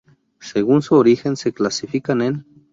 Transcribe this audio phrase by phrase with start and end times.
[0.39, 2.45] Según su origen, se clasifican en